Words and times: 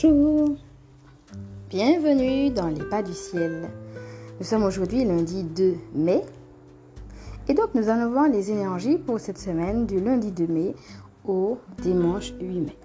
Bonjour, 0.00 0.56
bienvenue 1.70 2.50
dans 2.50 2.68
les 2.68 2.84
pas 2.84 3.02
du 3.02 3.12
ciel. 3.12 3.68
Nous 4.38 4.44
sommes 4.44 4.62
aujourd'hui 4.62 5.04
lundi 5.04 5.42
2 5.42 5.74
mai 5.94 6.22
et 7.48 7.54
donc 7.54 7.74
nous 7.74 7.88
allons 7.88 8.10
voir 8.10 8.28
les 8.28 8.50
énergies 8.50 8.98
pour 8.98 9.18
cette 9.18 9.38
semaine 9.38 9.86
du 9.86 9.98
lundi 9.98 10.30
2 10.30 10.46
mai 10.46 10.74
au 11.26 11.58
dimanche 11.82 12.32
8 12.40 12.60
mai. 12.60 12.76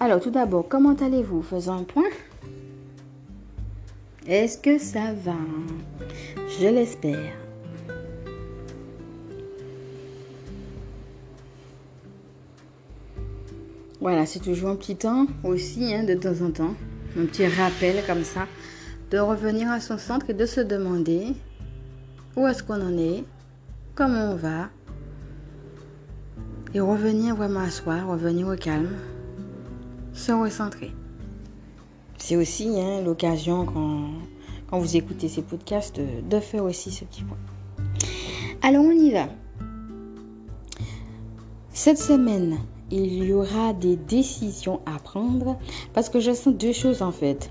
Alors 0.00 0.20
tout 0.20 0.30
d'abord, 0.30 0.66
comment 0.68 0.94
allez-vous? 0.94 1.40
Faisons 1.40 1.74
un 1.74 1.84
point. 1.84 2.10
Est-ce 4.26 4.58
que 4.58 4.78
ça 4.78 5.12
va? 5.24 5.36
Je 6.60 6.66
l'espère. 6.66 7.47
Voilà, 14.00 14.26
c'est 14.26 14.38
toujours 14.38 14.70
un 14.70 14.76
petit 14.76 14.94
temps 14.94 15.26
aussi, 15.42 15.92
hein, 15.92 16.04
de 16.04 16.14
temps 16.14 16.40
en 16.44 16.52
temps, 16.52 16.74
un 17.18 17.26
petit 17.26 17.48
rappel 17.48 17.96
comme 18.06 18.22
ça, 18.22 18.46
de 19.10 19.18
revenir 19.18 19.68
à 19.70 19.80
son 19.80 19.98
centre 19.98 20.30
et 20.30 20.34
de 20.34 20.46
se 20.46 20.60
demander 20.60 21.34
où 22.36 22.46
est-ce 22.46 22.62
qu'on 22.62 22.80
en 22.80 22.96
est, 22.96 23.24
comment 23.96 24.30
on 24.30 24.36
va, 24.36 24.68
et 26.74 26.80
revenir 26.80 27.34
vraiment 27.34 27.60
à 27.60 27.70
soi, 27.70 28.02
revenir 28.02 28.46
au 28.46 28.54
calme, 28.54 28.96
se 30.12 30.30
recentrer. 30.30 30.92
C'est 32.18 32.36
aussi 32.36 32.80
hein, 32.80 33.02
l'occasion 33.04 33.64
quand, 33.64 34.10
quand, 34.70 34.78
vous 34.78 34.96
écoutez 34.96 35.28
ces 35.28 35.42
podcasts 35.42 35.96
de, 35.96 36.06
de 36.28 36.38
faire 36.40 36.62
aussi 36.62 36.92
ce 36.92 37.04
petit 37.04 37.24
point. 37.24 37.38
Alors 38.62 38.84
on 38.84 38.92
y 38.92 39.10
va. 39.10 39.28
Cette 41.72 41.98
semaine, 41.98 42.58
il 42.90 43.24
y 43.24 43.32
aura 43.32 43.72
des 43.72 43.96
décisions 43.96 44.80
à 44.86 44.98
prendre 44.98 45.58
parce 45.94 46.08
que 46.08 46.20
je 46.20 46.32
sens 46.32 46.54
deux 46.54 46.72
choses 46.72 47.02
en 47.02 47.12
fait. 47.12 47.50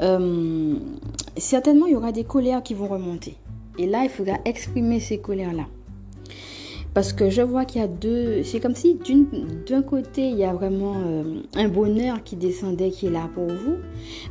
Euh, 0.00 0.74
certainement, 1.36 1.86
il 1.86 1.92
y 1.92 1.96
aura 1.96 2.12
des 2.12 2.24
colères 2.24 2.62
qui 2.62 2.74
vont 2.74 2.88
remonter. 2.88 3.36
Et 3.78 3.86
là, 3.86 4.04
il 4.04 4.10
faudra 4.10 4.38
exprimer 4.44 5.00
ces 5.00 5.18
colères-là. 5.18 5.66
Parce 6.94 7.12
que 7.12 7.28
je 7.28 7.42
vois 7.42 7.64
qu'il 7.64 7.80
y 7.80 7.84
a 7.84 7.88
deux... 7.88 8.44
C'est 8.44 8.60
comme 8.60 8.76
si 8.76 8.96
d'un 9.66 9.82
côté, 9.82 10.28
il 10.28 10.36
y 10.36 10.44
a 10.44 10.52
vraiment 10.52 10.94
euh, 11.04 11.42
un 11.56 11.68
bonheur 11.68 12.22
qui 12.22 12.36
descendait, 12.36 12.90
qui 12.90 13.08
est 13.08 13.10
là 13.10 13.28
pour 13.34 13.48
vous. 13.48 13.76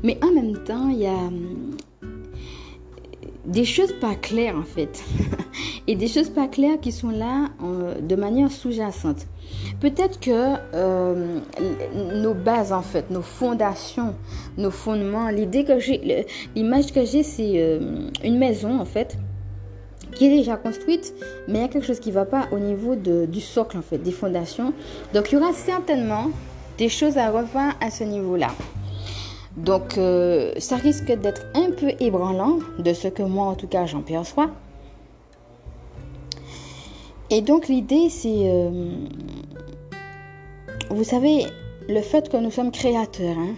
Mais 0.01 0.17
en 0.23 0.31
même 0.31 0.63
temps, 0.63 0.87
il 0.87 0.99
y 0.99 1.07
a 1.07 1.29
des 3.45 3.65
choses 3.65 3.93
pas 3.93 4.15
claires 4.15 4.55
en 4.55 4.63
fait. 4.63 5.03
et 5.87 5.95
des 5.95 6.07
choses 6.07 6.29
pas 6.29 6.47
claires 6.47 6.79
qui 6.81 6.91
sont 6.91 7.09
là 7.09 7.49
euh, 7.63 7.99
de 7.99 8.15
manière 8.15 8.51
sous-jacente. 8.51 9.27
Peut-être 9.79 10.19
que 10.19 10.55
euh, 10.73 11.39
nos 12.21 12.33
bases 12.33 12.71
en 12.71 12.81
fait, 12.81 13.09
nos 13.09 13.21
fondations, 13.21 14.15
nos 14.57 14.71
fondements, 14.71 15.29
l'idée 15.29 15.65
que 15.65 15.79
j'ai, 15.79 16.25
l'image 16.55 16.93
que 16.93 17.05
j'ai, 17.05 17.23
c'est 17.23 17.53
euh, 17.55 18.09
une 18.23 18.37
maison 18.37 18.79
en 18.79 18.85
fait 18.85 19.17
qui 20.15 20.27
est 20.27 20.37
déjà 20.37 20.57
construite, 20.57 21.13
mais 21.47 21.59
il 21.59 21.61
y 21.61 21.65
a 21.65 21.67
quelque 21.67 21.87
chose 21.87 21.99
qui 21.99 22.09
ne 22.09 22.13
va 22.13 22.25
pas 22.25 22.47
au 22.51 22.59
niveau 22.59 22.95
de, 22.95 23.25
du 23.25 23.41
socle 23.41 23.77
en 23.77 23.81
fait, 23.81 23.97
des 23.97 24.11
fondations. 24.11 24.71
Donc 25.13 25.31
il 25.31 25.35
y 25.35 25.37
aura 25.37 25.53
certainement 25.53 26.29
des 26.77 26.89
choses 26.89 27.17
à 27.17 27.31
revoir 27.31 27.73
à 27.81 27.89
ce 27.89 28.03
niveau-là. 28.03 28.49
Donc, 29.57 29.97
euh, 29.97 30.53
ça 30.57 30.77
risque 30.77 31.11
d'être 31.11 31.45
un 31.53 31.71
peu 31.71 31.91
ébranlant, 31.99 32.57
de 32.79 32.93
ce 32.93 33.07
que 33.07 33.21
moi, 33.21 33.47
en 33.47 33.55
tout 33.55 33.67
cas, 33.67 33.85
j'en 33.85 34.01
perçois. 34.01 34.49
Et 37.29 37.41
donc, 37.41 37.67
l'idée, 37.67 38.09
c'est, 38.09 38.49
euh, 38.49 38.91
vous 40.89 41.03
savez, 41.03 41.45
le 41.87 42.01
fait 42.01 42.29
que 42.29 42.37
nous 42.37 42.51
sommes 42.51 42.71
créateurs, 42.71 43.37
hein, 43.37 43.55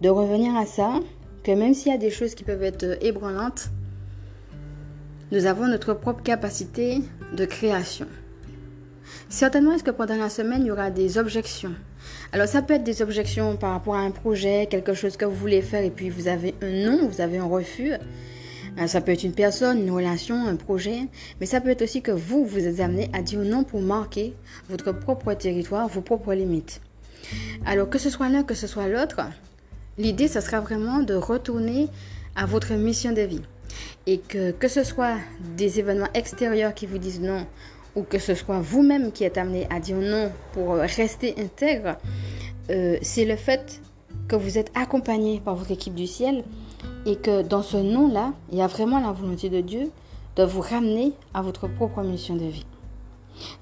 de 0.00 0.08
revenir 0.08 0.56
à 0.56 0.66
ça, 0.66 1.00
que 1.44 1.52
même 1.52 1.74
s'il 1.74 1.92
y 1.92 1.94
a 1.94 1.98
des 1.98 2.10
choses 2.10 2.34
qui 2.34 2.44
peuvent 2.44 2.62
être 2.62 2.98
ébranlantes, 3.04 3.70
nous 5.30 5.46
avons 5.46 5.66
notre 5.66 5.94
propre 5.94 6.22
capacité 6.22 7.00
de 7.32 7.44
création. 7.44 8.06
Certainement, 9.28 9.72
est-ce 9.72 9.84
que 9.84 9.90
pendant 9.90 10.16
la 10.16 10.28
semaine, 10.28 10.62
il 10.62 10.66
y 10.66 10.70
aura 10.70 10.90
des 10.90 11.16
objections? 11.16 11.74
Alors 12.32 12.48
ça 12.48 12.62
peut 12.62 12.74
être 12.74 12.84
des 12.84 13.02
objections 13.02 13.56
par 13.56 13.72
rapport 13.72 13.94
à 13.94 14.00
un 14.00 14.10
projet, 14.10 14.66
quelque 14.70 14.94
chose 14.94 15.16
que 15.16 15.24
vous 15.24 15.34
voulez 15.34 15.60
faire 15.60 15.82
et 15.82 15.90
puis 15.90 16.08
vous 16.08 16.28
avez 16.28 16.54
un 16.62 16.70
non, 16.70 17.08
vous 17.08 17.20
avez 17.20 17.38
un 17.38 17.44
refus. 17.44 17.92
Euh, 18.78 18.86
ça 18.86 19.00
peut 19.02 19.12
être 19.12 19.24
une 19.24 19.34
personne, 19.34 19.80
une 19.80 19.90
relation, 19.90 20.46
un 20.46 20.56
projet, 20.56 21.08
mais 21.40 21.46
ça 21.46 21.60
peut 21.60 21.68
être 21.68 21.82
aussi 21.82 22.00
que 22.00 22.10
vous, 22.10 22.44
vous 22.46 22.66
êtes 22.66 22.80
amené 22.80 23.10
à 23.12 23.20
dire 23.20 23.40
non 23.40 23.64
pour 23.64 23.82
marquer 23.82 24.34
votre 24.70 24.92
propre 24.92 25.34
territoire, 25.34 25.88
vos 25.88 26.00
propres 26.00 26.32
limites. 26.32 26.80
Alors 27.66 27.90
que 27.90 27.98
ce 27.98 28.08
soit 28.08 28.28
l'un, 28.28 28.42
que 28.42 28.54
ce 28.54 28.66
soit 28.66 28.88
l'autre, 28.88 29.20
l'idée, 29.98 30.28
ce 30.28 30.40
sera 30.40 30.60
vraiment 30.60 31.00
de 31.00 31.14
retourner 31.14 31.88
à 32.34 32.46
votre 32.46 32.72
mission 32.72 33.12
de 33.12 33.22
vie. 33.22 33.42
Et 34.06 34.18
que, 34.18 34.50
que 34.52 34.68
ce 34.68 34.84
soit 34.84 35.16
des 35.56 35.78
événements 35.78 36.08
extérieurs 36.14 36.74
qui 36.74 36.86
vous 36.86 36.98
disent 36.98 37.20
non, 37.20 37.46
ou 37.96 38.02
que 38.02 38.18
ce 38.18 38.34
soit 38.34 38.60
vous-même 38.60 39.12
qui 39.12 39.24
êtes 39.24 39.38
amené 39.38 39.66
à 39.70 39.80
dire 39.80 39.96
non 39.96 40.30
pour 40.52 40.74
rester 40.74 41.34
intègre, 41.38 41.96
euh, 42.70 42.96
c'est 43.02 43.24
le 43.24 43.36
fait 43.36 43.80
que 44.28 44.36
vous 44.36 44.58
êtes 44.58 44.70
accompagné 44.74 45.40
par 45.40 45.56
votre 45.56 45.70
équipe 45.70 45.94
du 45.94 46.06
ciel 46.06 46.44
et 47.06 47.16
que 47.16 47.42
dans 47.42 47.62
ce 47.62 47.76
non-là, 47.76 48.32
il 48.50 48.58
y 48.58 48.62
a 48.62 48.66
vraiment 48.66 49.00
la 49.00 49.12
volonté 49.12 49.50
de 49.50 49.60
Dieu 49.60 49.90
de 50.36 50.44
vous 50.44 50.60
ramener 50.60 51.12
à 51.34 51.42
votre 51.42 51.68
propre 51.68 52.02
mission 52.02 52.36
de 52.36 52.44
vie. 52.44 52.66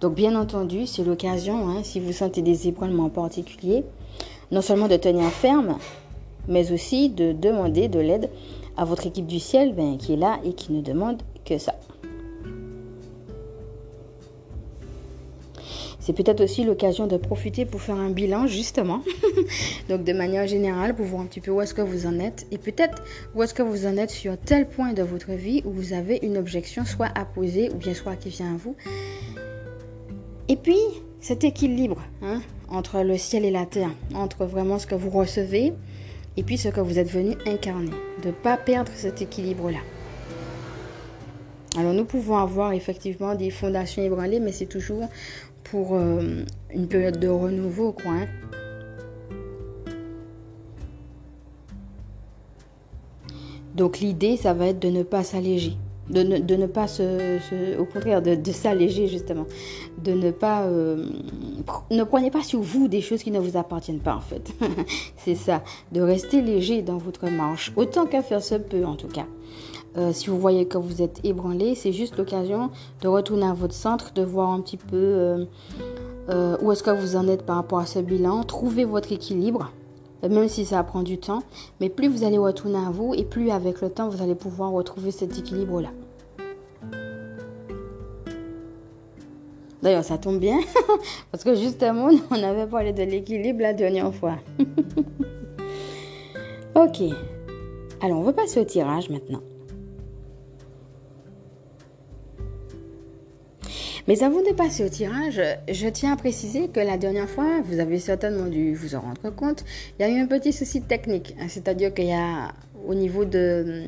Donc 0.00 0.14
bien 0.14 0.36
entendu, 0.36 0.86
c'est 0.86 1.04
l'occasion, 1.04 1.68
hein, 1.68 1.82
si 1.82 2.00
vous 2.00 2.12
sentez 2.12 2.42
des 2.42 2.68
ébranlements 2.68 3.08
particuliers, 3.08 3.84
non 4.50 4.62
seulement 4.62 4.88
de 4.88 4.97
tenir 4.97 5.28
ferme, 5.30 5.78
mais 6.48 6.72
aussi 6.72 7.08
de 7.08 7.32
demander 7.32 7.88
de 7.88 8.00
l'aide 8.00 8.30
à 8.76 8.84
votre 8.84 9.06
équipe 9.06 9.26
du 9.26 9.41
ciel 9.41 9.74
ben, 9.74 9.97
qui 9.97 10.14
est 10.14 10.16
là 10.16 10.38
et 10.44 10.52
qui 10.52 10.72
ne 10.72 10.80
demande 10.80 11.22
que 11.44 11.58
ça. 11.58 11.74
C'est 16.00 16.15
peut-être 16.15 16.43
aussi 16.43 16.65
l'occasion 16.65 17.06
de 17.06 17.19
profiter 17.19 17.66
pour 17.66 17.83
faire 17.83 17.97
un 17.97 18.11
bilan, 18.11 18.47
justement. 18.47 19.03
Donc, 19.88 20.03
de 20.03 20.12
manière 20.15 20.47
générale, 20.47 20.94
pour 20.94 21.05
voir 21.05 21.22
un 21.22 21.27
petit 21.27 21.41
peu 21.41 21.50
où 21.50 21.61
est-ce 21.61 21.75
que 21.75 21.83
vous 21.83 22.06
en 22.06 22.19
êtes. 22.19 22.47
Et 22.50 22.59
peut-être 22.59 23.03
où 23.34 23.43
est-ce 23.43 23.53
que 23.53 23.62
vous 23.62 23.87
en 23.87 23.97
êtes 23.99 24.10
sur 24.10 24.39
tel 24.39 24.66
point 24.66 24.94
de 24.94 25.03
votre 25.03 25.33
vie 25.33 25.62
où 25.66 25.71
vous 25.71 25.93
avez 25.93 26.19
une 26.22 26.39
objection, 26.39 26.87
soit 26.87 27.10
à 27.15 27.27
poser 27.27 27.71
ou 27.71 27.75
bien 27.75 27.93
soit 27.93 28.16
qui 28.16 28.31
vient 28.31 28.55
à 28.55 28.56
vous. 28.56 28.75
Et 30.49 30.56
puis, 30.56 30.81
cet 31.21 31.44
équilibre 31.44 32.03
hein, 32.22 32.41
entre 32.71 33.03
le 33.03 33.19
ciel 33.19 33.44
et 33.44 33.50
la 33.50 33.66
terre, 33.66 33.91
entre 34.15 34.47
vraiment 34.47 34.78
ce 34.78 34.87
que 34.87 34.94
vous 34.94 35.10
recevez 35.10 35.75
et 36.37 36.43
puis 36.43 36.56
ce 36.56 36.69
que 36.69 36.81
vous 36.81 36.99
êtes 36.99 37.10
venu 37.10 37.37
incarner. 37.47 37.91
De 38.22 38.28
ne 38.28 38.33
pas 38.33 38.56
perdre 38.56 38.91
cet 38.94 39.21
équilibre-là. 39.21 39.81
Alors 41.77 41.93
nous 41.93 42.05
pouvons 42.05 42.37
avoir 42.37 42.72
effectivement 42.72 43.37
des 43.37 43.50
fondations 43.50 44.03
ébranlées, 44.03 44.41
mais 44.41 44.50
c'est 44.50 44.66
toujours 44.66 45.09
pour 45.70 45.94
euh, 45.94 46.44
une 46.75 46.88
période 46.88 47.19
de 47.19 47.28
renouveau, 47.28 47.92
quoi. 47.92 48.12
Hein. 48.12 48.26
Donc 53.75 54.00
l'idée, 54.00 54.36
ça 54.36 54.53
va 54.53 54.66
être 54.66 54.80
de 54.80 54.88
ne 54.88 55.03
pas 55.04 55.22
s'alléger, 55.22 55.76
de 56.10 56.22
ne, 56.22 56.38
de 56.38 56.56
ne, 56.56 56.66
pas 56.66 56.88
se, 56.88 57.78
au 57.78 57.84
contraire, 57.84 58.20
de, 58.20 58.34
de 58.34 58.53
s'alléger 58.53 59.06
justement, 59.06 59.47
de 60.03 60.12
ne 60.12 60.32
pas, 60.32 60.64
euh, 60.64 61.06
ne 61.91 62.03
prenez 62.03 62.30
pas 62.30 62.42
sur 62.42 62.60
vous 62.60 62.88
des 62.88 63.00
choses 63.00 63.22
qui 63.22 63.30
ne 63.30 63.38
vous 63.38 63.56
appartiennent 63.56 64.00
pas 64.00 64.16
en 64.16 64.20
fait. 64.20 64.53
C'est 65.16 65.36
ça, 65.36 65.62
de 65.92 66.00
rester 66.00 66.42
léger 66.42 66.82
dans 66.82 66.98
votre 66.98 67.28
marche, 67.30 67.72
autant 67.76 68.06
qu'à 68.06 68.22
faire 68.22 68.42
se 68.42 68.56
peut 68.56 68.84
en 68.84 68.97
tout 68.97 69.09
cas. 69.09 69.26
Euh, 69.97 70.12
si 70.12 70.31
vous 70.31 70.39
voyez 70.39 70.67
que 70.67 70.78
vous 70.78 71.03
êtes 71.03 71.21
ébranlé, 71.25 71.75
c'est 71.75 71.92
juste 71.92 72.16
l'occasion 72.16 72.71
de 73.03 73.09
retourner 73.09 73.47
à 73.47 73.54
votre 73.54 73.75
centre, 73.75 74.13
de 74.13 74.22
voir 74.22 74.51
un 74.51 74.60
petit 74.60 74.77
peu 74.77 74.97
euh, 74.97 75.45
euh, 76.28 76.57
où 76.63 76.71
est-ce 76.71 76.83
que 76.83 76.91
vous 76.91 77.16
en 77.16 77.27
êtes 77.27 77.45
par 77.45 77.57
rapport 77.57 77.81
à 77.81 77.87
ce 77.87 77.98
bilan, 77.98 78.45
trouver 78.45 78.84
votre 78.84 79.13
équilibre, 79.13 79.72
même 80.22 80.48
si 80.48 80.65
ça 80.65 80.83
prend 80.84 81.03
du 81.03 81.19
temps. 81.19 81.42
Mais 81.81 81.89
plus 81.89 82.09
vous 82.09 82.22
allez 82.22 82.39
retourner 82.39 82.78
à 82.78 82.91
vous 82.91 83.15
et 83.15 83.25
plus 83.25 83.51
avec 83.51 83.81
le 83.81 83.91
temps, 83.91 84.09
vous 84.09 84.22
allez 84.22 84.37
pouvoir 84.37 84.71
retrouver 84.71 85.10
cet 85.10 85.37
équilibre-là. 85.37 85.91
D'ailleurs, 89.83 90.04
ça 90.04 90.19
tombe 90.19 90.39
bien, 90.39 90.59
parce 91.33 91.43
que 91.43 91.54
justement, 91.54 92.10
on 92.31 92.43
avait 92.43 92.66
parlé 92.66 92.93
de 92.93 93.03
l'équilibre 93.03 93.63
la 93.63 93.72
dernière 93.72 94.15
fois. 94.15 94.36
ok. 96.77 97.03
Alors, 98.03 98.19
on 98.19 98.22
va 98.22 98.33
passer 98.33 98.60
au 98.60 98.65
tirage 98.65 99.10
maintenant. 99.10 99.41
Mais 104.08 104.22
avant 104.22 104.41
de 104.41 104.54
passer 104.54 104.84
au 104.84 104.88
tirage, 104.88 105.41
je 105.70 105.88
tiens 105.88 106.12
à 106.12 106.16
préciser 106.16 106.68
que 106.68 106.80
la 106.80 106.97
dernière 106.97 107.28
fois, 107.28 107.60
vous 107.64 107.80
avez 107.80 107.98
certainement 107.98 108.47
dû 108.47 108.74
vous 108.74 108.94
en 108.94 109.00
rendre 109.00 109.34
compte, 109.34 109.64
il 109.98 110.02
y 110.02 110.04
a 110.04 110.08
eu 110.08 110.20
un 110.20 110.26
petit 110.26 110.52
souci 110.52 110.82
technique. 110.82 111.34
Hein, 111.41 111.47
c'est-à-dire 111.48 111.92
qu'il 111.94 112.06
y 112.06 112.12
a 112.12 112.52
au 112.86 112.94
niveau 112.94 113.24
de... 113.24 113.82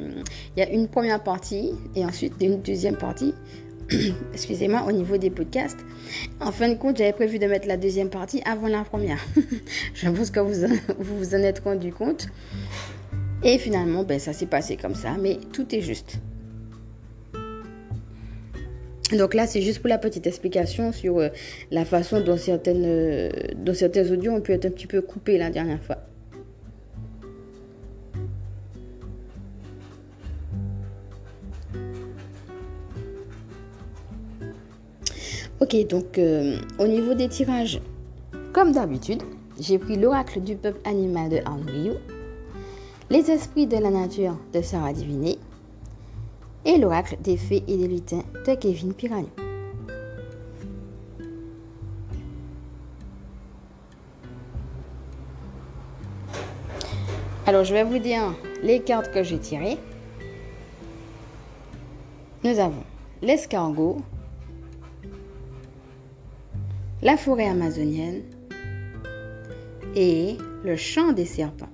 Il 0.57 0.61
y 0.61 0.63
a 0.63 0.71
une 0.71 0.89
première 0.89 1.23
partie 1.23 1.73
et 1.97 2.05
ensuite 2.05 2.35
une 2.41 2.61
deuxième 2.61 2.97
partie 2.97 3.35
excusez-moi, 4.33 4.85
au 4.87 4.93
niveau 4.93 5.17
des 5.17 5.31
podcasts. 5.31 5.79
En 6.41 6.53
fin 6.53 6.69
de 6.69 6.75
compte, 6.75 6.97
j'avais 6.97 7.13
prévu 7.13 7.39
de 7.39 7.47
mettre 7.47 7.69
la 7.69 7.77
deuxième 7.77 8.11
partie 8.11 8.43
avant 8.45 8.69
la 8.69 8.85
première. 8.85 9.25
Je 9.95 10.09
pense 10.09 10.31
que 10.31 10.41
vous 10.41 10.67
vous, 10.99 11.19
vous 11.19 11.35
en 11.35 11.39
êtes 11.39 11.61
rendu 11.61 11.93
compte. 11.93 12.29
Et 13.45 13.59
finalement, 13.59 14.05
ben, 14.05 14.19
ça 14.19 14.33
s'est 14.33 14.47
passé 14.47 14.77
comme 14.77 14.95
ça, 14.95 15.17
mais 15.21 15.39
tout 15.53 15.75
est 15.75 15.81
juste. 15.81 16.19
Donc 19.17 19.35
là, 19.35 19.47
c'est 19.47 19.61
juste 19.61 19.81
pour 19.81 19.89
la 19.89 19.99
petite 19.99 20.27
explication 20.27 20.93
sur 20.93 21.19
euh, 21.19 21.29
la 21.71 21.85
façon 21.85 22.21
dont, 22.21 22.37
certaines, 22.37 22.85
euh, 22.85 23.31
dont 23.57 23.75
certains 23.75 24.11
audios 24.11 24.33
ont 24.33 24.41
pu 24.41 24.53
être 24.53 24.67
un 24.67 24.71
petit 24.71 24.87
peu 24.87 25.03
coupés 25.03 25.39
la 25.39 25.51
dernière 25.51 25.83
fois. 25.83 25.99
Ok, 35.61 35.77
donc 35.87 36.19
euh, 36.19 36.59
au 36.79 36.87
niveau 36.89 37.15
des 37.15 37.29
tirages, 37.29 37.81
comme 38.53 38.73
d'habitude, 38.73 39.23
j'ai 39.61 39.79
pris 39.79 39.97
l'oracle 39.97 40.41
du 40.41 40.57
peuple 40.57 40.81
animal 40.85 41.29
de 41.29 41.39
Henry 41.47 41.91
les 43.11 43.31
esprits 43.31 43.67
de 43.67 43.77
la 43.77 43.91
nature 43.91 44.39
de 44.55 44.63
Sarah 44.63 44.93
Diviné 44.93 45.39
et 46.65 46.79
l'oracle 46.79 47.17
des 47.21 47.37
fées 47.37 47.65
et 47.67 47.77
des 47.77 47.89
lutins 47.89 48.25
de 48.47 48.55
Kevin 48.55 48.95
Piragno. 48.95 49.29
Alors, 57.45 57.65
je 57.65 57.75
vais 57.75 57.83
vous 57.83 57.99
dire 57.99 58.35
les 58.63 58.81
cartes 58.81 59.11
que 59.13 59.23
j'ai 59.23 59.39
tirées. 59.39 59.77
Nous 62.45 62.59
avons 62.59 62.85
l'escargot, 63.21 64.01
la 67.03 67.17
forêt 67.17 67.49
amazonienne 67.49 68.23
et 69.95 70.39
le 70.65 70.77
chant 70.77 71.13
des 71.13 71.27
serpents. 71.27 71.69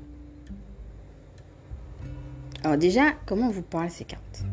Alors 2.64 2.76
déjà, 2.76 3.12
comment 3.26 3.50
vous 3.50 3.62
parlent 3.62 3.90
ces 3.90 4.04
cartes? 4.04 4.44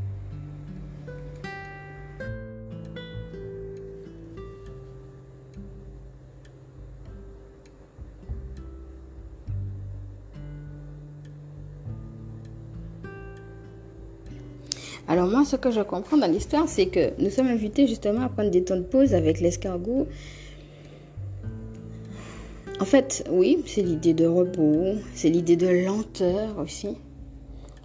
Ce 15.45 15.56
que 15.56 15.71
je 15.71 15.81
comprends 15.81 16.18
dans 16.18 16.31
l'histoire, 16.31 16.68
c'est 16.68 16.88
que 16.88 17.12
nous 17.19 17.30
sommes 17.30 17.47
invités 17.47 17.88
justement 17.88 18.21
à 18.21 18.30
prendre 18.30 18.50
des 18.51 18.63
temps 18.63 18.75
de 18.75 18.81
pause 18.81 19.13
avec 19.13 19.39
l'escargot 19.39 20.07
en 22.77 22.83
fait, 22.83 23.24
oui, 23.31 23.63
c'est 23.65 23.81
l'idée 23.81 24.13
de 24.13 24.25
repos, 24.25 24.95
c'est 25.13 25.30
l'idée 25.30 25.56
de 25.56 25.68
lenteur 25.68 26.59
aussi. 26.62 26.89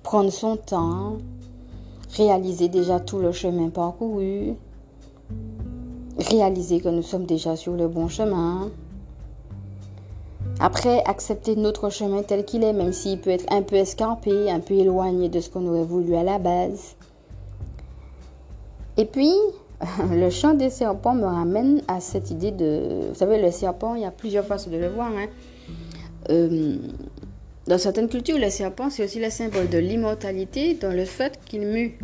Prendre 0.02 0.30
son 0.30 0.56
temps, 0.56 1.18
réaliser 2.16 2.68
déjà 2.68 2.98
tout 2.98 3.20
le 3.20 3.30
chemin 3.30 3.68
parcouru, 3.68 4.54
réaliser 6.18 6.80
que 6.80 6.88
nous 6.88 7.02
sommes 7.02 7.24
déjà 7.24 7.54
sur 7.54 7.74
le 7.74 7.86
bon 7.86 8.08
chemin. 8.08 8.72
Après, 10.58 11.04
accepter 11.04 11.54
notre 11.54 11.88
chemin 11.90 12.24
tel 12.24 12.44
qu'il 12.44 12.64
est, 12.64 12.72
même 12.72 12.92
s'il 12.92 13.20
peut 13.20 13.30
être 13.30 13.50
un 13.52 13.62
peu 13.62 13.76
escarpé, 13.76 14.50
un 14.50 14.58
peu 14.58 14.74
éloigné 14.74 15.28
de 15.28 15.38
ce 15.38 15.50
qu'on 15.50 15.68
aurait 15.68 15.84
voulu 15.84 16.16
à 16.16 16.24
la 16.24 16.40
base. 16.40 16.96
Et 18.96 19.04
puis, 19.04 19.32
le 20.10 20.30
chant 20.30 20.54
des 20.54 20.70
serpents 20.70 21.14
me 21.14 21.26
ramène 21.26 21.82
à 21.88 22.00
cette 22.00 22.30
idée 22.30 22.50
de... 22.50 23.08
Vous 23.08 23.14
savez, 23.14 23.40
le 23.40 23.50
serpent, 23.50 23.94
il 23.94 24.02
y 24.02 24.06
a 24.06 24.10
plusieurs 24.10 24.44
façons 24.44 24.70
de 24.70 24.76
le 24.76 24.88
voir. 24.88 25.08
Hein. 25.08 25.26
Euh, 26.30 26.76
dans 27.66 27.78
certaines 27.78 28.08
cultures, 28.08 28.38
le 28.38 28.50
serpent, 28.50 28.90
c'est 28.90 29.04
aussi 29.04 29.20
le 29.20 29.30
symbole 29.30 29.68
de 29.68 29.78
l'immortalité 29.78 30.74
dans 30.74 30.92
le 30.92 31.04
fait 31.04 31.38
qu'il 31.44 31.62
mue. 31.62 31.98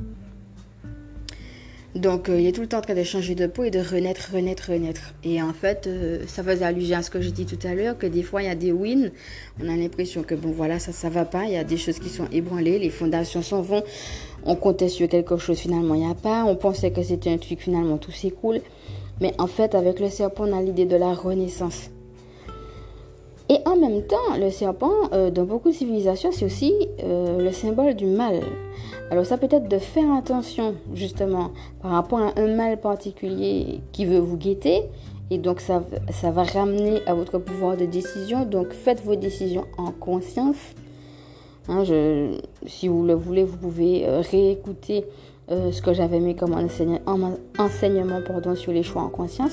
Donc, 1.96 2.28
euh, 2.28 2.38
il 2.38 2.46
est 2.46 2.52
tout 2.52 2.60
le 2.60 2.66
temps 2.66 2.78
en 2.78 2.82
train 2.82 2.94
de 2.94 3.02
changer 3.02 3.34
de 3.34 3.46
peau 3.46 3.64
et 3.64 3.70
de 3.70 3.78
renaître, 3.78 4.30
renaître, 4.32 4.70
renaître. 4.70 5.14
Et 5.24 5.40
en 5.40 5.54
fait, 5.54 5.86
euh, 5.86 6.24
ça 6.26 6.42
faisait 6.42 6.64
allusion 6.64 6.98
à 6.98 7.02
ce 7.02 7.10
que 7.10 7.22
j'ai 7.22 7.30
dit 7.30 7.46
tout 7.46 7.58
à 7.66 7.74
l'heure, 7.74 7.96
que 7.96 8.06
des 8.06 8.22
fois, 8.22 8.42
il 8.42 8.46
y 8.46 8.50
a 8.50 8.54
des 8.54 8.70
wins. 8.70 9.10
On 9.62 9.68
a 9.68 9.76
l'impression 9.76 10.22
que, 10.22 10.34
bon, 10.34 10.50
voilà, 10.50 10.78
ça, 10.78 10.92
ça 10.92 11.08
va 11.08 11.24
pas. 11.24 11.44
Il 11.44 11.52
y 11.52 11.56
a 11.56 11.64
des 11.64 11.78
choses 11.78 11.98
qui 11.98 12.10
sont 12.10 12.28
ébranlées, 12.32 12.78
les 12.78 12.90
fondations 12.90 13.40
s'en 13.40 13.62
vont. 13.62 13.82
On 14.44 14.56
comptait 14.56 14.90
sur 14.90 15.08
quelque 15.08 15.38
chose, 15.38 15.58
finalement, 15.58 15.94
il 15.94 16.02
n'y 16.02 16.10
a 16.10 16.14
pas. 16.14 16.44
On 16.44 16.56
pensait 16.56 16.90
que 16.90 17.02
c'était 17.02 17.30
un 17.30 17.38
truc, 17.38 17.60
finalement, 17.60 17.96
tout 17.96 18.12
s'écoule. 18.12 18.60
Mais 19.22 19.32
en 19.38 19.46
fait, 19.46 19.74
avec 19.74 19.98
le 19.98 20.10
serpent, 20.10 20.44
on 20.46 20.56
a 20.56 20.60
l'idée 20.60 20.84
de 20.84 20.96
la 20.96 21.14
renaissance. 21.14 21.90
Et 23.48 23.58
en 23.64 23.76
même 23.76 24.02
temps, 24.02 24.36
le 24.38 24.50
serpent, 24.50 24.92
euh, 25.12 25.30
dans 25.30 25.44
beaucoup 25.44 25.68
de 25.68 25.74
civilisations, 25.74 26.30
c'est 26.32 26.44
aussi 26.44 26.72
le 26.98 27.50
symbole 27.52 27.94
du 27.94 28.06
mal. 28.06 28.40
Alors 29.10 29.24
ça 29.24 29.38
peut 29.38 29.48
être 29.50 29.68
de 29.68 29.78
faire 29.78 30.12
attention 30.12 30.74
justement 30.92 31.52
par 31.80 31.92
rapport 31.92 32.18
à 32.18 32.32
un 32.36 32.48
mal 32.48 32.80
particulier 32.80 33.80
qui 33.92 34.04
veut 34.04 34.18
vous 34.18 34.36
guetter 34.36 34.82
et 35.30 35.38
donc 35.38 35.60
ça, 35.60 35.82
ça 36.10 36.30
va 36.30 36.44
ramener 36.44 37.00
à 37.06 37.14
votre 37.14 37.38
pouvoir 37.38 37.76
de 37.76 37.84
décision. 37.84 38.44
Donc 38.44 38.72
faites 38.72 39.02
vos 39.04 39.16
décisions 39.16 39.64
en 39.76 39.90
conscience. 39.90 40.74
Hein, 41.68 41.82
si 42.66 42.86
vous 42.86 43.04
le 43.04 43.14
voulez, 43.14 43.42
vous 43.42 43.56
pouvez 43.56 44.06
euh, 44.06 44.20
réécouter 44.20 45.04
euh, 45.50 45.72
ce 45.72 45.82
que 45.82 45.92
j'avais 45.92 46.20
mis 46.20 46.36
comme 46.36 46.54
enseignement 46.54 48.20
pardon, 48.24 48.54
sur 48.54 48.72
les 48.72 48.84
choix 48.84 49.02
en 49.02 49.08
conscience. 49.08 49.52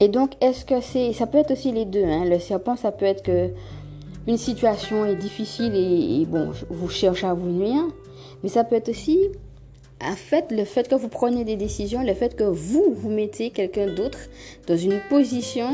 Et 0.00 0.08
donc, 0.08 0.32
est-ce 0.40 0.64
que 0.64 0.80
c'est... 0.80 1.12
Ça 1.12 1.26
peut 1.26 1.38
être 1.38 1.52
aussi 1.52 1.72
les 1.72 1.84
deux. 1.84 2.04
Hein. 2.04 2.24
Le 2.24 2.38
serpent, 2.38 2.76
ça 2.76 2.92
peut 2.92 3.06
être 3.06 3.22
que 3.22 3.50
une 4.26 4.38
situation 4.38 5.04
est 5.04 5.16
difficile 5.16 5.72
et, 5.74 6.24
bon, 6.26 6.50
vous 6.70 6.88
cherchez 6.88 7.26
à 7.26 7.34
vous 7.34 7.48
nuire, 7.48 7.84
mais 8.42 8.48
ça 8.48 8.64
peut 8.64 8.76
être 8.76 8.88
aussi 8.88 9.18
en 10.02 10.16
fait, 10.16 10.50
le 10.50 10.64
fait 10.64 10.88
que 10.88 10.94
vous 10.94 11.08
preniez 11.08 11.44
des 11.44 11.56
décisions, 11.56 12.02
le 12.02 12.14
fait 12.14 12.36
que 12.36 12.44
vous, 12.44 12.92
vous 12.94 13.10
mettez 13.10 13.50
quelqu'un 13.50 13.86
d'autre 13.86 14.18
dans 14.66 14.76
une 14.76 15.00
position 15.08 15.70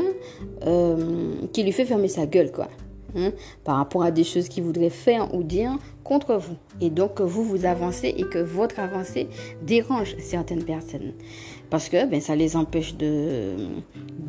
euh, 0.66 1.32
qui 1.52 1.62
lui 1.62 1.72
fait 1.72 1.84
fermer 1.84 2.08
sa 2.08 2.26
gueule, 2.26 2.52
quoi. 2.52 2.68
Hein, 3.16 3.32
par 3.64 3.76
rapport 3.76 4.04
à 4.04 4.12
des 4.12 4.22
choses 4.22 4.48
qu'il 4.48 4.62
voudrait 4.62 4.90
faire 4.90 5.34
ou 5.34 5.42
dire 5.42 5.76
contre 6.04 6.36
vous. 6.36 6.54
Et 6.80 6.90
donc 6.90 7.14
que 7.14 7.24
vous, 7.24 7.42
vous 7.42 7.64
avancez 7.64 8.14
et 8.16 8.22
que 8.22 8.38
votre 8.38 8.78
avancée 8.78 9.28
dérange 9.62 10.14
certaines 10.18 10.62
personnes. 10.62 11.14
Parce 11.70 11.88
que 11.88 12.06
ben, 12.06 12.20
ça 12.20 12.34
les 12.34 12.56
empêche 12.56 12.96
de, 12.96 13.54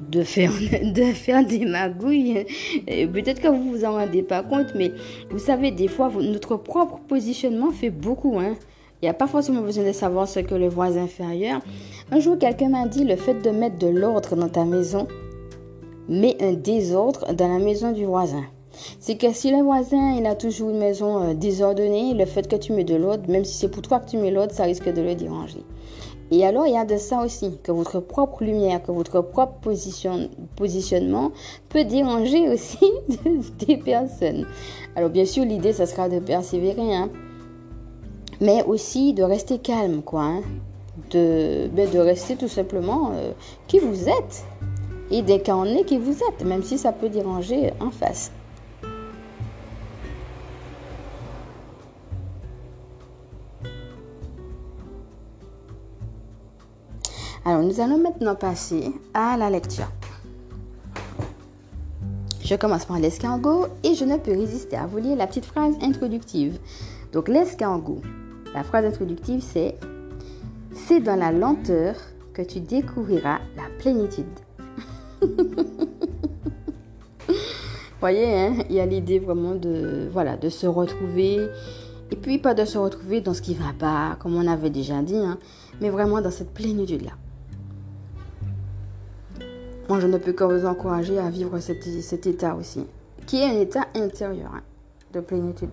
de, 0.10 0.24
faire, 0.24 0.51
de 0.83 1.03
faire 1.13 1.45
des 1.45 1.65
magouilles. 1.65 2.45
Peut-être 2.86 3.41
que 3.41 3.48
vous 3.48 3.71
vous 3.71 3.86
en 3.86 3.93
rendez 3.93 4.21
pas 4.21 4.43
compte, 4.43 4.74
mais 4.75 4.91
vous 5.29 5.39
savez, 5.39 5.71
des 5.71 5.88
fois, 5.88 6.12
notre 6.19 6.57
propre 6.57 7.00
positionnement 7.07 7.71
fait 7.71 7.89
beaucoup. 7.89 8.39
Hein. 8.39 8.55
Il 9.01 9.05
n'y 9.05 9.10
a 9.10 9.15
pas 9.15 9.27
forcément 9.27 9.62
besoin 9.62 9.83
de 9.83 9.91
savoir 9.91 10.27
ce 10.27 10.39
que 10.39 10.53
le 10.53 10.67
voisin 10.67 11.07
fait 11.07 11.25
ailleurs. 11.25 11.62
Un 12.12 12.19
jour, 12.19 12.38
quelqu'un 12.38 12.69
m'a 12.69 12.88
dit 12.88 13.03
le 13.03 13.15
fait 13.15 13.41
de 13.41 13.50
mettre 13.50 13.79
de 13.79 13.88
l'ordre 13.88 14.36
dans 14.36 14.50
ta 14.50 14.63
maison 14.63 15.07
met 16.07 16.36
un 16.41 16.53
désordre 16.53 17.33
dans 17.33 17.48
la 17.48 17.57
maison 17.63 17.91
du 17.91 18.05
voisin. 18.05 18.43
C'est 19.00 19.17
que 19.17 19.33
si 19.33 19.51
le 19.51 19.63
voisin 19.63 20.15
il 20.17 20.25
a 20.25 20.36
toujours 20.36 20.69
une 20.69 20.77
maison 20.77 21.21
euh, 21.21 21.33
désordonnée, 21.33 22.13
le 22.13 22.25
fait 22.25 22.48
que 22.48 22.55
tu 22.55 22.74
mets 22.74 22.83
de 22.83 22.95
l'ordre, 22.95 23.29
même 23.29 23.45
si 23.45 23.55
c'est 23.55 23.69
pour 23.69 23.81
toi 23.81 24.00
que 24.00 24.10
tu 24.10 24.17
mets 24.17 24.31
l'ordre, 24.31 24.53
ça 24.53 24.63
risque 24.63 24.91
de 24.91 25.01
le 25.01 25.15
déranger. 25.15 25.63
Et 26.34 26.46
alors, 26.46 26.66
il 26.66 26.74
y 26.74 26.78
a 26.78 26.86
de 26.86 26.96
ça 26.96 27.24
aussi, 27.24 27.58
que 27.62 27.74
votre 27.74 28.00
propre 28.00 28.44
lumière, 28.46 28.82
que 28.82 28.92
votre 28.92 29.22
propre 29.22 29.60
position, 29.60 30.30
positionnement 30.56 31.32
peut 31.68 31.84
déranger 31.84 32.48
aussi 32.50 32.90
des 33.60 33.76
personnes. 33.76 34.48
Alors, 34.96 35.10
bien 35.10 35.26
sûr, 35.26 35.44
l'idée, 35.44 35.74
ça 35.74 35.86
sera 35.86 36.08
de 36.08 36.20
persévérer, 36.20 36.96
hein, 36.96 37.10
mais 38.40 38.64
aussi 38.64 39.14
de 39.14 39.24
rester 39.24 39.60
calme, 39.60 40.02
quoi. 40.02 40.24
Hein, 40.24 40.42
de, 41.12 41.68
ben, 41.68 41.90
de 41.90 42.00
rester 42.00 42.36
tout 42.36 42.48
simplement 42.48 43.12
euh, 43.14 43.32
qui 43.68 43.80
vous 43.80 44.08
êtes 44.08 44.46
et 45.10 45.22
d'incarner 45.22 45.84
qui 45.84 45.98
vous 45.98 46.18
êtes, 46.30 46.46
même 46.46 46.64
si 46.64 46.78
ça 46.78 46.94
peut 46.94 47.10
déranger 47.10 47.74
en 47.80 47.92
face. 47.92 48.32
Alors, 57.43 57.63
nous 57.63 57.79
allons 57.79 57.98
maintenant 57.98 58.36
passer 58.36 58.91
à 59.13 59.36
la 59.36 59.50
lecture. 59.50 59.91
Je 62.43 62.55
commence 62.55 62.86
par 62.86 63.00
l'escargot 63.00 63.65
et 63.83 63.95
je 63.95 64.05
ne 64.05 64.17
peux 64.17 64.31
résister 64.31 64.75
à 64.75 64.86
vous 64.86 65.00
lire 65.00 65.17
la 65.17 65.25
petite 65.25 65.45
phrase 65.45 65.75
introductive. 65.81 66.60
Donc, 67.13 67.27
l'escargot, 67.27 68.01
la 68.53 68.63
phrase 68.63 68.86
introductive, 68.86 69.41
c'est 69.41 69.75
C'est 70.74 71.00
dans 71.00 71.15
la 71.15 71.31
lenteur 71.31 71.95
que 72.33 72.41
tu 72.43 72.60
découvriras 72.60 73.39
la 73.55 73.63
plénitude. 73.79 74.25
voyez, 78.01 78.33
hein, 78.33 78.55
il 78.69 78.75
y 78.75 78.79
a 78.79 78.86
l'idée 78.86 79.19
vraiment 79.19 79.55
de, 79.55 80.10
voilà, 80.12 80.36
de 80.36 80.50
se 80.50 80.67
retrouver 80.67 81.48
Et 82.12 82.15
puis 82.15 82.39
pas 82.39 82.53
de 82.53 82.65
se 82.65 82.77
retrouver 82.77 83.21
dans 83.21 83.33
ce 83.33 83.41
qui 83.41 83.53
va 83.53 83.74
pas, 83.77 84.17
comme 84.19 84.36
on 84.36 84.48
avait 84.48 84.69
déjà 84.69 85.01
dit, 85.01 85.15
hein, 85.15 85.38
mais 85.79 85.89
vraiment 85.89 86.21
dans 86.21 86.31
cette 86.31 86.53
plénitude-là. 86.53 87.13
Moi, 89.91 90.00
je 90.00 90.07
ne 90.07 90.17
peux 90.17 90.31
que 90.31 90.45
vous 90.45 90.65
encourager 90.65 91.19
à 91.19 91.29
vivre 91.29 91.60
cet, 91.60 92.25
état 92.25 92.55
aussi, 92.55 92.88
qui 93.27 93.41
est 93.41 93.45
un 93.45 93.60
état 93.60 93.88
intérieur 93.93 94.50
hein, 94.55 94.62
de 95.12 95.19
plénitude. 95.19 95.67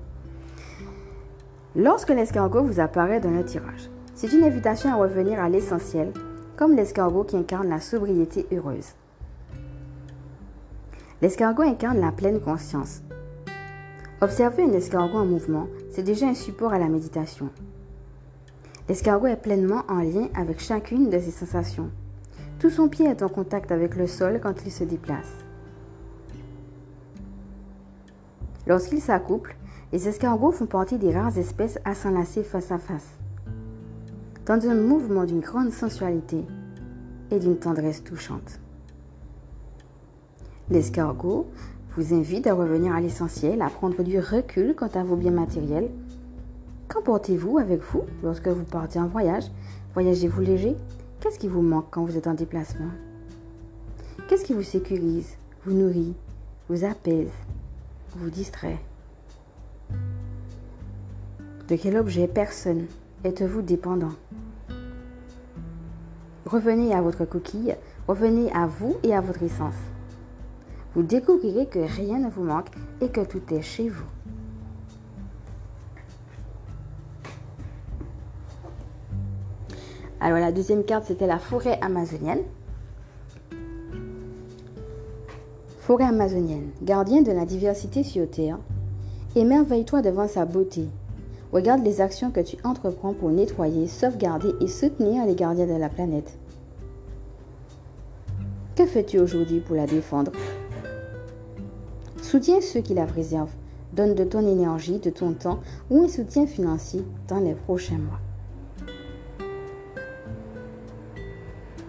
Lorsque 1.76 2.08
l'escargot 2.08 2.64
vous 2.64 2.80
apparaît 2.80 3.20
dans 3.20 3.30
le 3.30 3.44
tirage, 3.44 3.88
c'est 4.16 4.32
une 4.32 4.42
invitation 4.42 4.90
à 4.90 4.96
revenir 4.96 5.38
à 5.38 5.48
l'essentiel, 5.48 6.12
comme 6.56 6.74
l'escargot 6.74 7.22
qui 7.22 7.36
incarne 7.36 7.68
la 7.68 7.78
sobriété 7.78 8.44
heureuse. 8.50 8.88
L'escargot 11.22 11.62
incarne 11.62 12.00
la 12.00 12.10
pleine 12.10 12.40
conscience. 12.40 13.02
Observer 14.20 14.64
un 14.64 14.72
escargot 14.72 15.18
en 15.18 15.26
mouvement, 15.26 15.68
c'est 15.92 16.02
déjà 16.02 16.26
un 16.26 16.34
support 16.34 16.72
à 16.72 16.80
la 16.80 16.88
méditation. 16.88 17.50
L'escargot 18.88 19.28
est 19.28 19.36
pleinement 19.36 19.84
en 19.88 20.00
lien 20.00 20.26
avec 20.34 20.58
chacune 20.58 21.08
de 21.08 21.20
ses 21.20 21.30
sensations. 21.30 21.92
Tout 22.58 22.70
son 22.70 22.88
pied 22.88 23.06
est 23.06 23.22
en 23.22 23.28
contact 23.28 23.70
avec 23.70 23.94
le 23.94 24.06
sol 24.06 24.40
quand 24.42 24.66
il 24.66 24.72
se 24.72 24.82
déplace. 24.82 25.32
Lorsqu'il 28.66 29.00
s'accouple, 29.00 29.56
les 29.92 30.08
escargots 30.08 30.50
font 30.50 30.66
partie 30.66 30.98
des 30.98 31.12
rares 31.12 31.38
espèces 31.38 31.78
à 31.84 31.94
s'enlacer 31.94 32.42
face 32.42 32.72
à 32.72 32.78
face, 32.78 33.06
dans 34.44 34.68
un 34.68 34.74
mouvement 34.74 35.24
d'une 35.24 35.40
grande 35.40 35.70
sensualité 35.70 36.44
et 37.30 37.38
d'une 37.38 37.58
tendresse 37.58 38.02
touchante. 38.02 38.60
L'escargot 40.68 41.46
vous 41.96 42.12
invite 42.12 42.46
à 42.46 42.54
revenir 42.54 42.94
à 42.94 43.00
l'essentiel, 43.00 43.62
à 43.62 43.70
prendre 43.70 44.02
du 44.02 44.18
recul 44.18 44.74
quant 44.74 44.90
à 44.94 45.02
vos 45.02 45.16
biens 45.16 45.30
matériels. 45.30 45.90
Qu'emportez-vous 46.88 47.58
avec 47.58 47.82
vous 47.82 48.02
lorsque 48.22 48.48
vous 48.48 48.64
partez 48.64 48.98
en 48.98 49.06
voyage? 49.06 49.44
Voyagez-vous 49.94 50.40
léger? 50.40 50.76
Qu'est-ce 51.20 51.40
qui 51.40 51.48
vous 51.48 51.62
manque 51.62 51.86
quand 51.90 52.04
vous 52.04 52.16
êtes 52.16 52.28
en 52.28 52.34
déplacement? 52.34 52.90
Qu'est-ce 54.28 54.44
qui 54.44 54.52
vous 54.52 54.62
sécurise, 54.62 55.34
vous 55.64 55.72
nourrit, 55.72 56.14
vous 56.68 56.84
apaise, 56.84 57.32
vous 58.14 58.30
distrait? 58.30 58.78
De 61.66 61.74
quel 61.74 61.96
objet, 61.96 62.28
personne, 62.28 62.86
êtes-vous 63.24 63.62
dépendant? 63.62 64.12
Revenez 66.46 66.94
à 66.94 67.02
votre 67.02 67.24
coquille, 67.24 67.74
revenez 68.06 68.52
à 68.52 68.68
vous 68.68 68.96
et 69.02 69.12
à 69.12 69.20
votre 69.20 69.42
essence. 69.42 69.74
Vous 70.94 71.02
découvrirez 71.02 71.66
que 71.66 71.80
rien 71.80 72.20
ne 72.20 72.30
vous 72.30 72.44
manque 72.44 72.70
et 73.00 73.08
que 73.08 73.24
tout 73.24 73.42
est 73.52 73.62
chez 73.62 73.88
vous. 73.88 74.06
Alors 80.28 80.40
la 80.40 80.52
deuxième 80.52 80.84
carte, 80.84 81.04
c'était 81.06 81.26
la 81.26 81.38
forêt 81.38 81.78
amazonienne. 81.80 82.42
Forêt 85.80 86.04
amazonienne, 86.04 86.68
gardien 86.82 87.22
de 87.22 87.32
la 87.32 87.46
diversité 87.46 88.02
sur 88.02 88.28
Terre, 88.28 88.58
émerveille-toi 89.36 90.02
devant 90.02 90.28
sa 90.28 90.44
beauté. 90.44 90.84
Regarde 91.50 91.82
les 91.82 92.02
actions 92.02 92.30
que 92.30 92.40
tu 92.40 92.58
entreprends 92.62 93.14
pour 93.14 93.30
nettoyer, 93.30 93.86
sauvegarder 93.86 94.50
et 94.60 94.66
soutenir 94.66 95.24
les 95.24 95.34
gardiens 95.34 95.66
de 95.66 95.80
la 95.80 95.88
planète. 95.88 96.36
Que 98.76 98.84
fais-tu 98.84 99.18
aujourd'hui 99.18 99.60
pour 99.60 99.76
la 99.76 99.86
défendre? 99.86 100.32
Soutiens 102.20 102.60
ceux 102.60 102.80
qui 102.80 102.92
la 102.92 103.06
préservent. 103.06 103.56
Donne 103.94 104.14
de 104.14 104.24
ton 104.24 104.46
énergie, 104.46 104.98
de 104.98 105.08
ton 105.08 105.32
temps 105.32 105.60
ou 105.88 106.02
un 106.02 106.08
soutien 106.08 106.46
financier 106.46 107.02
dans 107.28 107.40
les 107.40 107.54
prochains 107.54 107.96
mois. 107.96 108.20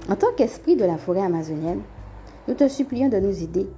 En 0.10 0.16
tant 0.16 0.34
qu'esprit 0.36 0.76
de 0.76 0.86
la 0.86 0.98
forêt 0.98 1.22
amazonienne, 1.22 1.82
nous 2.48 2.56
te 2.56 2.68
supplions 2.68 3.10
de 3.10 3.20
nous 3.20 3.44
aider. 3.44 3.70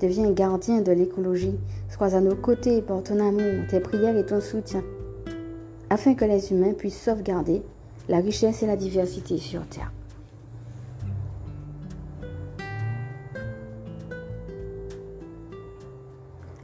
Deviens 0.00 0.30
gardien 0.30 0.82
de 0.82 0.92
l'écologie. 0.92 1.58
Sois 1.88 2.14
à 2.14 2.20
nos 2.20 2.36
côtés 2.36 2.80
par 2.80 3.02
ton 3.02 3.18
amour, 3.18 3.66
tes 3.68 3.80
prières 3.80 4.16
et 4.16 4.24
ton 4.24 4.40
soutien, 4.40 4.84
afin 5.90 6.14
que 6.14 6.24
les 6.24 6.52
humains 6.52 6.74
puissent 6.74 7.02
sauvegarder 7.02 7.62
la 8.08 8.18
richesse 8.18 8.62
et 8.62 8.66
la 8.66 8.76
diversité 8.76 9.36
sur 9.36 9.66
Terre. 9.66 9.92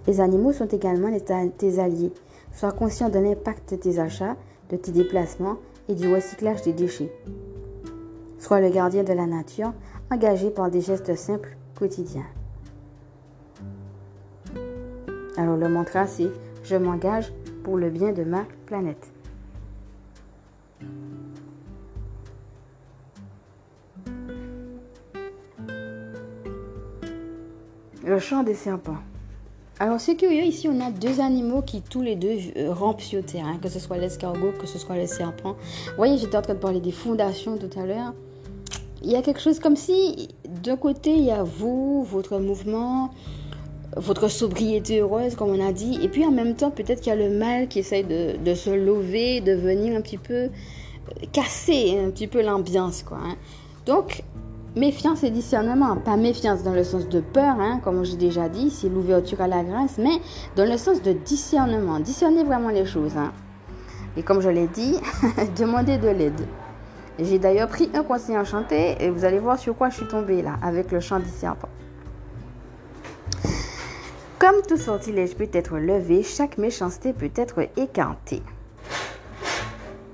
Les 0.07 0.21
animaux 0.21 0.53
sont 0.53 0.69
également 0.69 1.11
tes 1.59 1.79
alliés. 1.81 2.13
Sois 2.53 2.71
conscient 2.71 3.09
de 3.09 3.19
l'impact 3.19 3.75
de 3.75 3.77
tes 3.77 3.99
achats, 3.99 4.37
de 4.71 4.77
tes 4.77 4.93
déplacements 4.93 5.57
et 5.89 5.97
du 5.97 6.15
recyclage 6.15 6.63
des 6.63 6.73
déchets. 6.73 7.11
Sois 8.39 8.61
le 8.61 8.71
gardien 8.71 9.03
de 9.03 9.13
la 9.13 9.27
nature, 9.27 9.73
engagé 10.11 10.51
par 10.51 10.71
des 10.71 10.81
gestes 10.81 11.17
simples 11.17 11.57
quotidiens. 11.77 12.27
Alors 15.37 15.57
le 15.57 15.69
mantra 15.69 16.07
c'est 16.07 16.31
je 16.63 16.77
m'engage 16.77 17.33
pour 17.63 17.77
le 17.77 17.91
bien 17.91 18.13
de 18.13 18.25
ma 18.25 18.45
planète. 18.67 19.13
Le 28.05 28.19
chant 28.21 28.45
des 28.45 28.55
serpents. 28.55 28.99
Alors 29.79 30.01
c'est 30.01 30.17
curieux, 30.17 30.45
ici 30.45 30.69
on 30.69 30.81
a 30.81 30.91
deux 30.91 31.21
animaux 31.21 31.61
qui 31.61 31.83
tous 31.83 32.01
les 32.01 32.17
deux 32.17 32.39
euh, 32.57 32.73
rampent 32.73 33.01
sur 33.01 33.19
le 33.19 33.25
terrain, 33.25 33.59
que 33.59 33.69
ce 33.69 33.79
soit 33.79 33.99
l'escargot, 33.99 34.53
que 34.59 34.67
ce 34.67 34.79
soit 34.79 34.97
le 34.97 35.07
serpent. 35.07 35.57
Vous 35.89 35.97
voyez, 35.97 36.17
j'étais 36.17 36.37
en 36.37 36.43
train 36.43 36.55
de 36.55 36.59
parler 36.59 36.81
des 36.81 36.93
fondations 36.93 37.59
tout 37.59 37.79
à 37.79 37.85
l'heure. 37.85 38.15
Il 39.07 39.13
y 39.13 39.15
a 39.15 39.23
quelque 39.23 39.41
chose 39.41 39.61
comme 39.61 39.77
si 39.77 40.31
d'un 40.65 40.77
côté 40.77 41.13
il 41.13 41.23
y 41.23 41.31
a 41.31 41.45
vous, 41.45 42.03
votre 42.03 42.41
mouvement, 42.41 43.11
votre 43.97 44.27
sobriété 44.27 44.99
heureuse 44.99 45.37
comme 45.37 45.51
on 45.51 45.65
a 45.65 45.73
dit, 45.73 46.01
et 46.03 46.09
puis 46.09 46.27
en 46.27 46.33
même 46.33 46.57
temps 46.57 46.73
peut-être 46.73 47.03
qu'il 47.03 47.11
y 47.11 47.17
a 47.17 47.29
le 47.29 47.31
mal 47.31 47.69
qui 47.69 47.79
essaye 47.79 48.03
de, 48.03 48.55
se 48.55 48.71
lever, 48.71 49.41
de 49.41 49.53
venir 49.53 49.97
un 49.97 50.01
petit 50.01 50.19
peu 50.19 50.35
euh, 50.35 50.49
casser 51.33 51.97
un 52.05 52.11
petit 52.11 52.27
peu 52.27 52.43
l'ambiance 52.43 53.05
quoi. 53.05 53.19
Hein. 53.19 53.37
Donc 53.87 54.25
Méfiance 54.75 55.23
et 55.23 55.31
discernement, 55.31 55.97
pas 55.97 56.17
méfiance 56.17 56.65
dans 56.65 56.75
le 56.75 56.85
sens 56.85 57.09
de 57.09 57.21
peur, 57.21 57.57
hein, 57.61 57.81
comme 57.83 58.05
j'ai 58.05 58.17
déjà 58.17 58.51
dit, 58.51 58.69
c'est 58.69 58.91
l'ouverture 58.91 59.41
à 59.41 59.47
la 59.47 59.65
grâce, 59.65 59.97
mais 59.97 60.21
dans 60.55 60.71
le 60.71 60.77
sens 60.77 61.01
de 61.01 61.13
discernement. 61.13 61.99
Discerner 61.99 62.45
vraiment 62.45 62.69
les 62.69 62.85
choses. 62.85 63.17
Hein. 63.17 63.33
Et 64.19 64.23
comme 64.23 64.43
je 64.43 64.51
l'ai 64.51 64.67
dit, 64.67 64.97
demandez 65.59 65.97
de 65.97 66.09
l'aide. 66.09 66.47
J'ai 67.19 67.39
d'ailleurs 67.39 67.69
pris 67.69 67.91
un 67.95 68.03
conseil 68.03 68.37
enchanté 68.37 68.97
et 69.01 69.09
vous 69.09 69.25
allez 69.25 69.39
voir 69.39 69.59
sur 69.59 69.75
quoi 69.75 69.89
je 69.89 69.97
suis 69.97 70.09
tombée 70.09 70.43
là, 70.43 70.59
avec 70.63 70.93
le 70.93 71.01
chant 71.01 71.19
du 71.19 71.29
serpent. 71.29 71.69
Comme 74.39 74.61
tout 74.69 74.77
sortilège 74.77 75.35
peut 75.35 75.49
être 75.53 75.79
levé, 75.79 76.23
chaque 76.23 76.59
méchanceté 76.59 77.15
peut 77.15 77.31
être 77.35 77.69
écartée. 77.79 78.43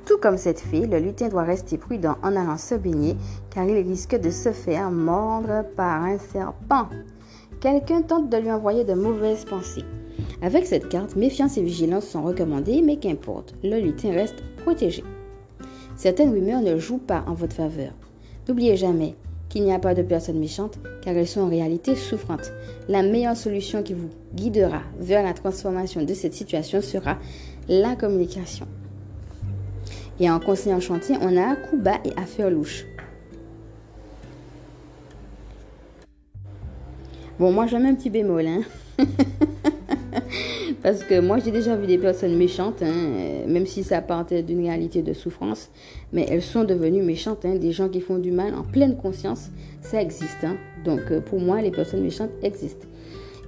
Tout 0.06 0.16
comme 0.18 0.36
cette 0.36 0.60
fille, 0.60 0.86
le 0.86 0.98
lutin 1.00 1.28
doit 1.28 1.42
rester 1.42 1.76
prudent 1.76 2.16
en 2.22 2.36
allant 2.36 2.56
se 2.56 2.76
baigner 2.76 3.16
car 3.50 3.64
il 3.64 3.84
risque 3.86 4.14
de 4.14 4.30
se 4.30 4.52
faire 4.52 4.90
mordre 4.92 5.64
par 5.76 6.04
un 6.04 6.18
serpent. 6.18 6.88
Quelqu'un 7.60 8.02
tente 8.02 8.28
de 8.28 8.36
lui 8.36 8.52
envoyer 8.52 8.84
de 8.84 8.94
mauvaises 8.94 9.44
pensées. 9.44 9.84
Avec 10.40 10.66
cette 10.66 10.88
carte, 10.88 11.16
méfiance 11.16 11.56
et 11.56 11.62
vigilance 11.62 12.06
sont 12.06 12.22
recommandées, 12.22 12.80
mais 12.82 12.96
qu'importe, 12.96 13.54
le 13.64 13.80
lutin 13.80 14.12
reste 14.12 14.42
protégé. 14.58 15.02
Certaines 16.02 16.32
rumeurs 16.32 16.62
ne 16.62 16.78
jouent 16.78 16.98
pas 16.98 17.24
en 17.28 17.34
votre 17.34 17.54
faveur. 17.54 17.92
N'oubliez 18.48 18.76
jamais 18.76 19.14
qu'il 19.48 19.62
n'y 19.62 19.72
a 19.72 19.78
pas 19.78 19.94
de 19.94 20.02
personnes 20.02 20.40
méchantes 20.40 20.80
car 21.00 21.16
elles 21.16 21.28
sont 21.28 21.42
en 21.42 21.48
réalité 21.48 21.94
souffrantes. 21.94 22.50
La 22.88 23.04
meilleure 23.04 23.36
solution 23.36 23.84
qui 23.84 23.94
vous 23.94 24.08
guidera 24.34 24.82
vers 24.98 25.22
la 25.22 25.32
transformation 25.32 26.02
de 26.02 26.12
cette 26.12 26.34
situation 26.34 26.80
sera 26.82 27.18
la 27.68 27.94
communication. 27.94 28.66
Et 30.18 30.28
en 30.28 30.40
conseil 30.40 30.74
en 30.74 30.80
chantier, 30.80 31.14
on 31.20 31.36
a 31.36 31.54
coup 31.54 31.78
bas 31.78 32.00
et 32.04 32.10
affaire 32.20 32.50
louche. 32.50 32.84
Bon, 37.38 37.52
moi, 37.52 37.68
j'aime 37.68 37.86
un 37.86 37.94
petit 37.94 38.10
bémol, 38.10 38.48
hein. 38.48 38.62
Parce 40.82 41.04
que 41.04 41.20
moi, 41.20 41.38
j'ai 41.38 41.52
déjà 41.52 41.76
vu 41.76 41.86
des 41.86 41.98
personnes 41.98 42.36
méchantes, 42.36 42.82
hein, 42.82 43.46
même 43.46 43.66
si 43.66 43.84
ça 43.84 44.00
partait 44.00 44.42
d'une 44.42 44.62
réalité 44.62 45.02
de 45.02 45.12
souffrance, 45.12 45.70
mais 46.12 46.26
elles 46.28 46.42
sont 46.42 46.64
devenues 46.64 47.02
méchantes. 47.02 47.44
Hein, 47.44 47.54
des 47.54 47.70
gens 47.70 47.88
qui 47.88 48.00
font 48.00 48.18
du 48.18 48.32
mal 48.32 48.54
en 48.54 48.62
pleine 48.62 48.96
conscience, 48.96 49.50
ça 49.80 50.02
existe. 50.02 50.42
Hein. 50.42 50.56
Donc, 50.84 51.00
euh, 51.12 51.20
pour 51.20 51.38
moi, 51.38 51.62
les 51.62 51.70
personnes 51.70 52.02
méchantes 52.02 52.30
existent. 52.42 52.86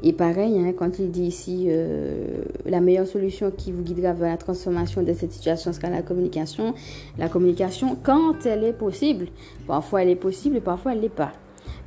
Et 0.04 0.12
pareil, 0.12 0.58
hein, 0.58 0.72
quand 0.76 0.98
il 0.98 1.10
dit 1.10 1.24
ici 1.24 1.66
euh, 1.68 2.44
la 2.66 2.80
meilleure 2.80 3.06
solution 3.06 3.50
qui 3.50 3.72
vous 3.72 3.82
guidera 3.82 4.12
vers 4.12 4.28
la 4.30 4.36
transformation 4.36 5.02
de 5.02 5.12
cette 5.12 5.32
situation 5.32 5.72
sera 5.72 5.88
la 5.88 6.02
communication. 6.02 6.74
La 7.18 7.28
communication, 7.28 7.96
quand 8.00 8.46
elle 8.46 8.64
est 8.64 8.74
possible, 8.74 9.26
parfois 9.66 10.02
elle 10.02 10.10
est 10.10 10.16
possible 10.16 10.56
et 10.56 10.60
parfois 10.60 10.92
elle 10.92 11.00
l'est 11.00 11.08
pas. 11.08 11.32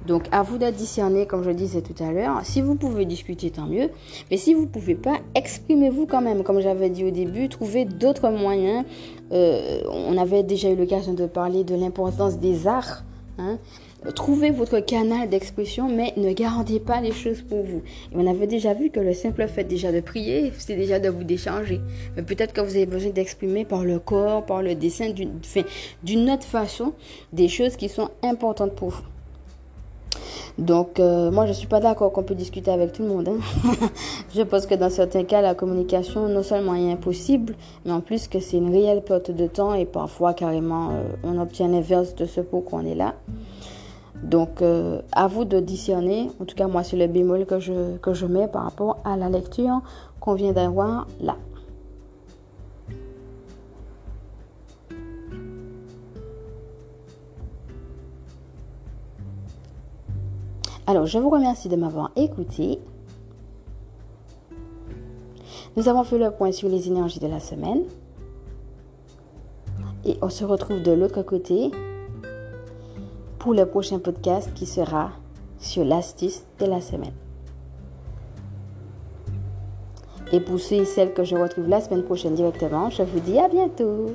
Donc 0.05 0.23
à 0.31 0.41
vous 0.43 0.57
de 0.57 0.69
discerner, 0.69 1.25
comme 1.25 1.43
je 1.43 1.51
disais 1.51 1.81
tout 1.81 2.01
à 2.03 2.11
l'heure. 2.11 2.39
Si 2.43 2.61
vous 2.61 2.75
pouvez 2.75 3.05
discuter, 3.05 3.49
tant 3.51 3.65
mieux. 3.65 3.89
Mais 4.31 4.37
si 4.37 4.53
vous 4.53 4.61
ne 4.61 4.67
pouvez 4.67 4.95
pas, 4.95 5.17
exprimez-vous 5.35 6.05
quand 6.05 6.21
même. 6.21 6.43
Comme 6.43 6.61
j'avais 6.61 6.89
dit 6.89 7.03
au 7.03 7.11
début, 7.11 7.49
trouvez 7.49 7.85
d'autres 7.85 8.29
moyens. 8.29 8.85
Euh, 9.31 9.81
on 9.91 10.17
avait 10.17 10.43
déjà 10.43 10.69
eu 10.69 10.75
l'occasion 10.75 11.13
de 11.13 11.25
parler 11.25 11.63
de 11.63 11.75
l'importance 11.75 12.37
des 12.37 12.67
arts. 12.67 13.03
Hein. 13.37 13.59
Trouvez 14.15 14.51
votre 14.51 14.79
canal 14.79 15.27
d'expression, 15.27 15.89
mais 15.89 16.13
ne 16.17 16.31
gardez 16.31 16.79
pas 16.79 17.01
les 17.01 17.11
choses 17.11 17.41
pour 17.41 17.63
vous. 17.63 17.81
On 18.13 18.27
avait 18.27 18.47
déjà 18.47 18.73
vu 18.73 18.89
que 18.89 18.99
le 18.99 19.13
simple 19.13 19.47
fait 19.47 19.63
déjà 19.63 19.91
de 19.91 19.99
prier, 19.99 20.53
c'est 20.57 20.75
déjà 20.75 20.99
de 20.99 21.09
vous 21.09 21.23
décharger. 21.23 21.81
Mais 22.15 22.21
peut-être 22.21 22.53
que 22.53 22.61
vous 22.61 22.75
avez 22.75 22.85
besoin 22.85 23.11
d'exprimer 23.11 23.65
par 23.65 23.83
le 23.83 23.99
corps, 23.99 24.45
par 24.45 24.61
le 24.61 24.75
dessin, 24.75 25.11
d'une 26.03 26.29
autre 26.29 26.45
façon, 26.45 26.93
des 27.33 27.47
choses 27.47 27.75
qui 27.75 27.89
sont 27.89 28.09
importantes 28.23 28.75
pour 28.75 28.89
vous. 28.89 29.16
Donc, 30.57 30.99
euh, 30.99 31.29
moi, 31.29 31.45
je 31.45 31.49
ne 31.49 31.55
suis 31.55 31.67
pas 31.67 31.79
d'accord 31.79 32.11
qu'on 32.11 32.23
peut 32.23 32.33
discuter 32.35 32.71
avec 32.71 32.91
tout 32.91 33.03
le 33.03 33.09
monde. 33.09 33.29
Hein. 33.29 33.69
je 34.35 34.41
pense 34.41 34.65
que 34.65 34.73
dans 34.73 34.89
certains 34.89 35.23
cas, 35.23 35.41
la 35.41 35.53
communication, 35.53 36.27
non 36.27 36.41
seulement 36.41 36.73
est 36.73 36.91
impossible, 36.91 37.55
mais 37.85 37.91
en 37.91 38.01
plus 38.01 38.27
que 38.27 38.39
c'est 38.39 38.57
une 38.57 38.71
réelle 38.71 39.03
perte 39.03 39.29
de 39.29 39.45
temps 39.45 39.75
et 39.75 39.85
parfois, 39.85 40.33
carrément, 40.33 40.89
euh, 40.89 41.03
on 41.23 41.39
obtient 41.39 41.67
l'inverse 41.67 42.15
de 42.15 42.25
ce 42.25 42.41
pourquoi 42.41 42.79
on 42.79 42.85
est 42.85 42.95
là. 42.95 43.13
Donc, 44.23 44.63
euh, 44.63 44.99
à 45.11 45.27
vous 45.27 45.45
de 45.45 45.59
discerner. 45.59 46.31
En 46.41 46.45
tout 46.45 46.55
cas, 46.55 46.67
moi, 46.67 46.83
c'est 46.83 46.97
le 46.97 47.05
bémol 47.05 47.45
que 47.45 47.59
je, 47.59 47.97
que 47.97 48.15
je 48.15 48.25
mets 48.25 48.47
par 48.47 48.63
rapport 48.63 48.97
à 49.05 49.15
la 49.15 49.29
lecture 49.29 49.81
qu'on 50.19 50.33
vient 50.33 50.53
d'avoir 50.53 51.07
là. 51.21 51.35
Alors, 60.89 61.05
je 61.05 61.19
vous 61.19 61.29
remercie 61.29 61.67
de 61.67 61.75
m'avoir 61.75 62.11
écouté. 62.15 62.79
Nous 65.75 65.89
avons 65.89 66.05
fait 66.05 66.17
le 66.17 66.31
point 66.31 66.53
sur 66.53 66.69
les 66.69 66.87
énergies 66.87 67.19
de 67.19 67.27
la 67.27 67.41
semaine. 67.41 67.83
Et 70.05 70.17
on 70.21 70.29
se 70.29 70.45
retrouve 70.45 70.81
de 70.81 70.93
l'autre 70.93 71.23
côté 71.23 71.71
pour 73.37 73.53
le 73.53 73.65
prochain 73.65 73.99
podcast 73.99 74.49
qui 74.55 74.65
sera 74.65 75.11
sur 75.59 75.83
l'astuce 75.83 76.43
de 76.59 76.65
la 76.65 76.79
semaine. 76.79 77.13
Et 80.31 80.39
pour 80.39 80.57
ceux 80.57 80.75
et 80.75 80.85
celles 80.85 81.13
que 81.13 81.25
je 81.25 81.35
retrouve 81.35 81.67
la 81.67 81.81
semaine 81.81 82.03
prochaine 82.03 82.33
directement, 82.33 82.89
je 82.89 83.03
vous 83.03 83.19
dis 83.19 83.37
à 83.37 83.49
bientôt. 83.49 84.11